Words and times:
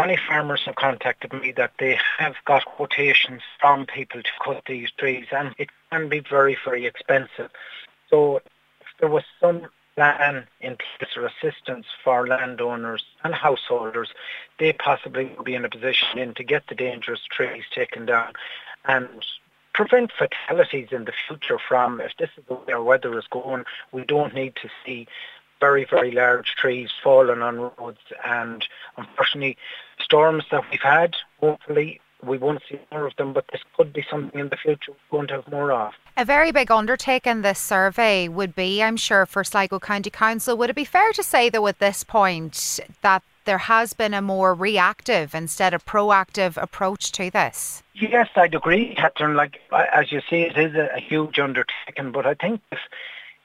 many 0.00 0.16
farmers 0.16 0.62
have 0.64 0.76
contacted 0.76 1.32
me 1.32 1.52
that 1.52 1.72
they 1.78 1.98
have 2.18 2.34
got 2.44 2.64
quotations 2.64 3.42
from 3.60 3.86
people 3.86 4.22
to 4.22 4.30
cut 4.44 4.62
these 4.66 4.90
trees 4.92 5.26
and 5.32 5.54
it 5.58 5.70
can 5.90 6.08
be 6.08 6.20
very, 6.20 6.56
very 6.64 6.86
expensive. 6.86 7.50
So 8.10 8.36
if 8.36 8.86
there 9.00 9.08
was 9.08 9.24
some 9.40 9.68
plan 9.96 10.46
in 10.60 10.76
place 10.76 11.16
or 11.16 11.26
assistance 11.26 11.86
for 12.04 12.26
landowners 12.26 13.04
and 13.24 13.34
householders, 13.34 14.10
they 14.58 14.72
possibly 14.72 15.24
would 15.36 15.44
be 15.44 15.54
in 15.54 15.64
a 15.64 15.68
position 15.68 16.18
in 16.18 16.34
to 16.34 16.44
get 16.44 16.68
the 16.68 16.74
dangerous 16.74 17.20
trees 17.30 17.64
taken 17.74 18.06
down 18.06 18.32
and 18.84 19.08
prevent 19.74 20.10
fatalities 20.12 20.88
in 20.92 21.04
the 21.04 21.12
future 21.26 21.58
from, 21.68 22.00
if 22.00 22.12
this 22.18 22.30
is 22.36 22.44
the 22.48 22.54
way 22.54 22.72
our 22.72 22.82
weather 22.82 23.18
is 23.18 23.26
going, 23.30 23.64
we 23.92 24.04
don't 24.04 24.34
need 24.34 24.54
to 24.56 24.68
see 24.84 25.06
very, 25.60 25.84
very 25.84 26.10
large 26.10 26.54
trees 26.56 26.90
falling 27.02 27.42
on 27.42 27.58
roads. 27.58 27.98
And 28.24 28.64
unfortunately, 28.96 29.56
storms 30.00 30.44
that 30.50 30.62
we've 30.70 30.80
had, 30.80 31.16
hopefully 31.40 32.00
we 32.22 32.38
won't 32.38 32.62
see 32.68 32.78
more 32.90 33.06
of 33.06 33.16
them, 33.16 33.32
but 33.32 33.44
this 33.52 33.60
could 33.76 33.92
be 33.92 34.04
something 34.10 34.40
in 34.40 34.48
the 34.48 34.56
future 34.56 34.92
we're 34.92 35.18
going 35.18 35.28
to 35.28 35.34
have 35.34 35.48
more 35.48 35.70
of. 35.70 35.92
A 36.16 36.24
very 36.24 36.50
big 36.50 36.70
undertaking 36.70 37.42
this 37.42 37.58
survey 37.58 38.26
would 38.26 38.54
be, 38.54 38.82
I'm 38.82 38.96
sure, 38.96 39.24
for 39.24 39.44
Sligo 39.44 39.78
County 39.78 40.10
Council. 40.10 40.56
Would 40.56 40.70
it 40.70 40.76
be 40.76 40.84
fair 40.84 41.12
to 41.12 41.22
say, 41.22 41.48
though, 41.48 41.68
at 41.68 41.78
this 41.78 42.02
point, 42.02 42.80
that 43.02 43.22
there 43.44 43.58
has 43.58 43.92
been 43.92 44.14
a 44.14 44.20
more 44.20 44.52
reactive 44.52 45.34
instead 45.34 45.72
of 45.72 45.86
proactive 45.86 46.60
approach 46.60 47.12
to 47.12 47.30
this? 47.30 47.82
Yes, 47.94 48.28
I'd 48.34 48.54
agree, 48.54 48.94
Catherine. 48.96 49.36
Like, 49.36 49.60
as 49.72 50.10
you 50.10 50.20
see, 50.28 50.42
it 50.42 50.58
is 50.58 50.74
a, 50.74 50.96
a 50.96 51.00
huge 51.00 51.38
undertaking, 51.38 52.10
but 52.12 52.26
I 52.26 52.34
think 52.34 52.60
if 52.72 52.80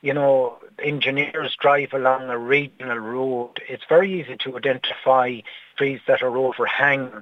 you 0.03 0.13
know, 0.13 0.57
engineers 0.83 1.55
drive 1.59 1.93
along 1.93 2.29
a 2.29 2.37
regional 2.37 2.97
road, 2.99 3.53
it's 3.69 3.85
very 3.87 4.19
easy 4.19 4.35
to 4.43 4.57
identify 4.57 5.39
trees 5.77 6.01
that 6.07 6.21
are 6.21 6.37
overhanging. 6.37 7.21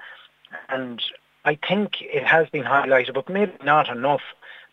And 0.67 1.01
I 1.45 1.59
think 1.67 2.01
it 2.01 2.25
has 2.25 2.49
been 2.49 2.63
highlighted, 2.63 3.13
but 3.13 3.29
maybe 3.29 3.53
not 3.63 3.87
enough, 3.87 4.23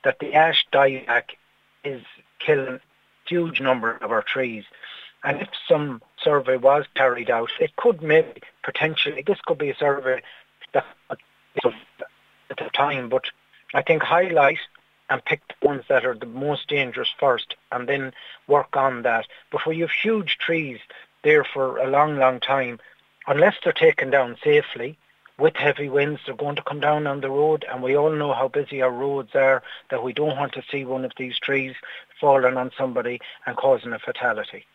that 0.05 0.20
the 0.20 0.33
ash 0.33 0.67
dieback 0.73 1.37
is 1.84 2.03
killing 2.45 2.81
huge 3.27 3.61
number 3.61 3.98
of 3.98 4.11
our 4.11 4.22
trees. 4.22 4.65
And 5.22 5.43
if 5.43 5.48
some 5.69 6.00
survey 6.22 6.56
was 6.56 6.87
carried 6.95 7.28
out, 7.28 7.50
it 7.61 7.77
could 7.77 8.03
maybe 8.03 8.41
potentially, 8.65 9.22
this 9.27 9.39
could 9.45 9.59
be 9.59 9.69
a 9.69 9.77
survey 9.77 10.22
that 10.72 10.87
at 11.11 12.56
the 12.56 12.70
time, 12.72 13.11
but 13.11 13.25
I 13.75 13.83
think 13.83 14.03
highlight 14.03 14.61
and 15.11 15.25
pick 15.25 15.41
the 15.48 15.67
ones 15.67 15.84
that 15.89 16.05
are 16.05 16.14
the 16.14 16.27
most 16.27 16.69
dangerous 16.69 17.12
first 17.19 17.56
and 17.73 17.89
then 17.89 18.12
work 18.47 18.77
on 18.77 19.03
that. 19.03 19.27
But 19.50 19.65
where 19.65 19.75
you 19.75 19.84
have 19.84 19.91
huge 19.91 20.39
trees 20.39 20.78
there 21.25 21.45
for 21.45 21.78
a 21.78 21.91
long, 21.91 22.17
long 22.17 22.41
time, 22.41 22.78
unless 23.27 23.56
they're 23.62 23.73
taken 23.73 24.11
down 24.11 24.37
safely, 24.42 24.98
with 25.39 25.55
heavy 25.56 25.89
winds, 25.89 26.20
they're 26.27 26.34
going 26.34 26.56
to 26.56 26.62
come 26.62 26.81
down 26.81 27.06
on 27.06 27.20
the 27.20 27.31
road, 27.31 27.65
and 27.70 27.83
we 27.83 27.97
all 27.97 28.11
know 28.11 28.33
how 28.33 28.48
busy 28.48 28.83
our 28.83 28.91
roads 28.91 29.34
are, 29.34 29.62
that 29.91 30.03
we 30.03 30.12
don't 30.12 30.37
want 30.37 30.53
to 30.55 30.65
see 30.70 30.84
one 30.84 31.05
of 31.05 31.12
these 31.17 31.39
trees 31.39 31.75
falling 32.20 32.56
on 32.56 32.72
somebody 32.77 33.20
and 33.47 33.56
causing 33.56 33.93
a 33.93 33.98
fatality. 34.00 34.67